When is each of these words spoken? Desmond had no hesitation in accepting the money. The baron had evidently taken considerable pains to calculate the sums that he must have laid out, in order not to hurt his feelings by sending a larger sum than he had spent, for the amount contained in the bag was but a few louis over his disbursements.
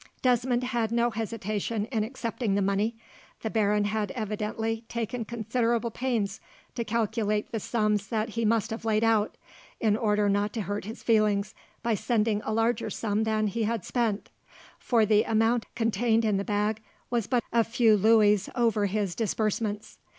Desmond 0.23 0.63
had 0.63 0.91
no 0.91 1.11
hesitation 1.11 1.85
in 1.91 2.03
accepting 2.03 2.55
the 2.55 2.61
money. 2.63 2.95
The 3.43 3.51
baron 3.51 3.83
had 3.85 4.09
evidently 4.13 4.83
taken 4.89 5.25
considerable 5.25 5.91
pains 5.91 6.41
to 6.73 6.83
calculate 6.83 7.51
the 7.51 7.59
sums 7.59 8.07
that 8.07 8.29
he 8.29 8.43
must 8.43 8.71
have 8.71 8.83
laid 8.83 9.03
out, 9.03 9.37
in 9.79 9.95
order 9.95 10.27
not 10.27 10.53
to 10.53 10.61
hurt 10.61 10.85
his 10.85 11.03
feelings 11.03 11.53
by 11.83 11.93
sending 11.93 12.41
a 12.45 12.51
larger 12.51 12.89
sum 12.89 13.25
than 13.25 13.45
he 13.45 13.65
had 13.65 13.85
spent, 13.85 14.31
for 14.79 15.05
the 15.05 15.21
amount 15.21 15.67
contained 15.75 16.25
in 16.25 16.37
the 16.37 16.43
bag 16.43 16.81
was 17.11 17.27
but 17.27 17.43
a 17.53 17.63
few 17.63 17.95
louis 17.95 18.49
over 18.55 18.87
his 18.87 19.13
disbursements. 19.13 19.99